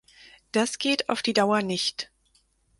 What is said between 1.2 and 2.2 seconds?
die Dauer nicht!